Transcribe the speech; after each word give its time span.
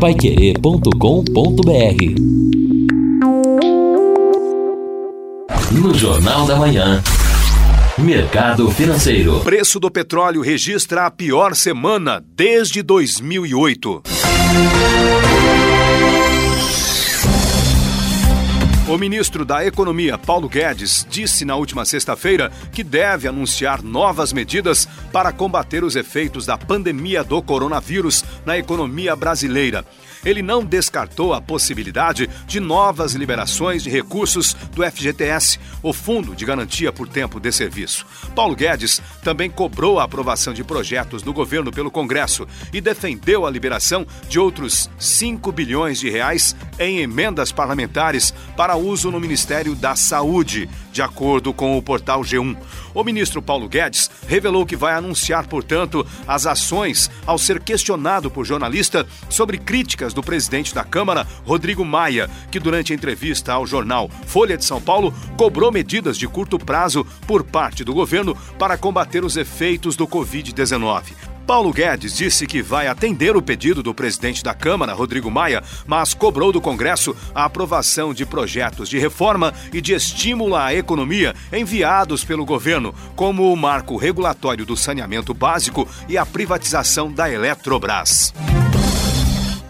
paiquerê.com.br 0.00 0.90
No 5.72 5.94
Jornal 5.94 6.46
da 6.46 6.56
Manhã. 6.56 7.02
Mercado 7.96 8.70
Financeiro. 8.70 9.40
Preço 9.40 9.80
do 9.80 9.90
petróleo 9.90 10.42
registra 10.42 11.06
a 11.06 11.10
pior 11.10 11.54
semana 11.54 12.22
desde 12.36 12.82
2008. 12.82 14.02
O 18.96 18.98
ministro 18.98 19.44
da 19.44 19.62
Economia, 19.62 20.16
Paulo 20.16 20.48
Guedes, 20.48 21.06
disse 21.10 21.44
na 21.44 21.54
última 21.54 21.84
sexta-feira 21.84 22.50
que 22.72 22.82
deve 22.82 23.28
anunciar 23.28 23.82
novas 23.82 24.32
medidas 24.32 24.88
para 25.12 25.30
combater 25.32 25.84
os 25.84 25.96
efeitos 25.96 26.46
da 26.46 26.56
pandemia 26.56 27.22
do 27.22 27.42
coronavírus 27.42 28.24
na 28.46 28.56
economia 28.56 29.14
brasileira 29.14 29.84
ele 30.26 30.42
não 30.42 30.64
descartou 30.64 31.32
a 31.32 31.40
possibilidade 31.40 32.28
de 32.46 32.58
novas 32.58 33.14
liberações 33.14 33.82
de 33.84 33.88
recursos 33.88 34.54
do 34.74 34.82
FGTS, 34.82 35.58
o 35.82 35.92
Fundo 35.92 36.34
de 36.34 36.44
Garantia 36.44 36.92
por 36.92 37.08
Tempo 37.08 37.38
de 37.38 37.52
Serviço. 37.52 38.04
Paulo 38.34 38.56
Guedes 38.56 39.00
também 39.22 39.48
cobrou 39.48 40.00
a 40.00 40.04
aprovação 40.04 40.52
de 40.52 40.64
projetos 40.64 41.22
do 41.22 41.32
governo 41.32 41.70
pelo 41.70 41.92
Congresso 41.92 42.46
e 42.72 42.80
defendeu 42.80 43.46
a 43.46 43.50
liberação 43.50 44.04
de 44.28 44.40
outros 44.40 44.90
5 44.98 45.52
bilhões 45.52 46.00
de 46.00 46.10
reais 46.10 46.56
em 46.78 46.98
emendas 46.98 47.52
parlamentares 47.52 48.34
para 48.56 48.74
uso 48.86 49.10
no 49.10 49.20
Ministério 49.20 49.74
da 49.74 49.96
Saúde, 49.96 50.68
de 50.96 51.02
acordo 51.02 51.52
com 51.52 51.76
o 51.76 51.82
portal 51.82 52.22
G1. 52.22 52.56
O 52.94 53.04
ministro 53.04 53.42
Paulo 53.42 53.68
Guedes 53.68 54.10
revelou 54.26 54.64
que 54.64 54.74
vai 54.74 54.94
anunciar, 54.94 55.46
portanto, 55.46 56.06
as 56.26 56.46
ações 56.46 57.10
ao 57.26 57.36
ser 57.36 57.60
questionado 57.60 58.30
por 58.30 58.46
jornalista 58.46 59.06
sobre 59.28 59.58
críticas 59.58 60.14
do 60.14 60.22
presidente 60.22 60.74
da 60.74 60.82
Câmara, 60.82 61.26
Rodrigo 61.44 61.84
Maia, 61.84 62.30
que 62.50 62.58
durante 62.58 62.92
a 62.92 62.96
entrevista 62.96 63.52
ao 63.52 63.66
jornal 63.66 64.10
Folha 64.26 64.56
de 64.56 64.64
São 64.64 64.80
Paulo 64.80 65.12
cobrou 65.36 65.70
medidas 65.70 66.16
de 66.16 66.26
curto 66.26 66.58
prazo 66.58 67.06
por 67.26 67.44
parte 67.44 67.84
do 67.84 67.92
governo 67.92 68.34
para 68.58 68.78
combater 68.78 69.22
os 69.22 69.36
efeitos 69.36 69.96
do 69.96 70.06
Covid-19. 70.06 71.36
Paulo 71.46 71.72
Guedes 71.72 72.16
disse 72.16 72.44
que 72.44 72.60
vai 72.60 72.88
atender 72.88 73.36
o 73.36 73.40
pedido 73.40 73.80
do 73.80 73.94
presidente 73.94 74.42
da 74.42 74.52
Câmara, 74.52 74.92
Rodrigo 74.92 75.30
Maia, 75.30 75.62
mas 75.86 76.12
cobrou 76.12 76.50
do 76.50 76.60
Congresso 76.60 77.16
a 77.32 77.44
aprovação 77.44 78.12
de 78.12 78.26
projetos 78.26 78.88
de 78.88 78.98
reforma 78.98 79.54
e 79.72 79.80
de 79.80 79.94
estímulo 79.94 80.56
à 80.56 80.74
economia 80.86 81.34
enviados 81.52 82.24
pelo 82.24 82.44
governo, 82.44 82.94
como 83.16 83.52
o 83.52 83.56
marco 83.56 83.96
regulatório 83.96 84.64
do 84.64 84.76
saneamento 84.76 85.34
básico 85.34 85.86
e 86.08 86.16
a 86.16 86.24
privatização 86.24 87.12
da 87.12 87.28
Eletrobras. 87.28 88.32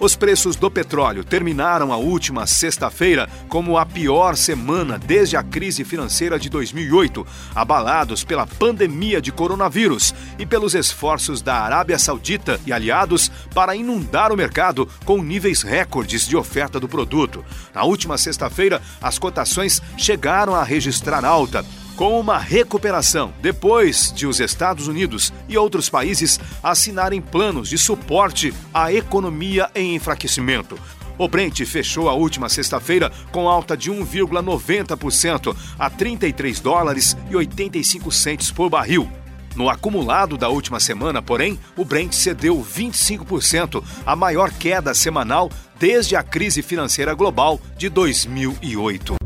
Os 0.06 0.14
preços 0.14 0.54
do 0.54 0.70
petróleo 0.70 1.24
terminaram 1.24 1.92
a 1.92 1.96
última 1.96 2.46
sexta-feira 2.46 3.28
como 3.48 3.76
a 3.76 3.84
pior 3.84 4.36
semana 4.36 4.96
desde 4.96 5.36
a 5.36 5.42
crise 5.42 5.82
financeira 5.82 6.38
de 6.38 6.48
2008, 6.48 7.26
abalados 7.52 8.22
pela 8.22 8.46
pandemia 8.46 9.20
de 9.20 9.32
coronavírus 9.32 10.14
e 10.38 10.46
pelos 10.46 10.76
esforços 10.76 11.42
da 11.42 11.56
Arábia 11.56 11.98
Saudita 11.98 12.60
e 12.64 12.72
aliados 12.72 13.32
para 13.52 13.74
inundar 13.74 14.30
o 14.30 14.36
mercado 14.36 14.88
com 15.04 15.20
níveis 15.20 15.62
recordes 15.62 16.24
de 16.24 16.36
oferta 16.36 16.78
do 16.78 16.86
produto. 16.86 17.44
Na 17.74 17.82
última 17.82 18.16
sexta-feira, 18.16 18.80
as 19.02 19.18
cotações 19.18 19.82
chegaram 19.98 20.54
a 20.54 20.62
registrar 20.62 21.24
alta 21.24 21.66
com 21.96 22.20
uma 22.20 22.38
recuperação 22.38 23.32
depois 23.40 24.12
de 24.14 24.26
os 24.26 24.38
Estados 24.38 24.86
Unidos 24.86 25.32
e 25.48 25.56
outros 25.56 25.88
países 25.88 26.38
assinarem 26.62 27.20
planos 27.20 27.70
de 27.70 27.78
suporte 27.78 28.52
à 28.72 28.92
economia 28.92 29.70
em 29.74 29.94
enfraquecimento. 29.94 30.78
O 31.18 31.26
Brent 31.26 31.64
fechou 31.64 32.10
a 32.10 32.12
última 32.12 32.50
sexta-feira 32.50 33.10
com 33.32 33.48
alta 33.48 33.74
de 33.74 33.90
1,90% 33.90 35.56
a 35.78 35.88
33 35.88 36.60
dólares 36.60 37.16
e 37.30 37.36
85 37.36 38.12
centes 38.12 38.50
por 38.50 38.68
barril. 38.68 39.10
No 39.54 39.70
acumulado 39.70 40.36
da 40.36 40.50
última 40.50 40.78
semana, 40.78 41.22
porém, 41.22 41.58
o 41.74 41.82
Brent 41.82 42.12
cedeu 42.12 42.62
25%, 42.62 43.82
a 44.04 44.14
maior 44.14 44.50
queda 44.50 44.92
semanal 44.92 45.50
desde 45.78 46.14
a 46.14 46.22
crise 46.22 46.60
financeira 46.60 47.14
global 47.14 47.58
de 47.78 47.88
2008 47.88 49.25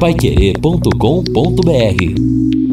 paiquerê.com.br 0.00 2.65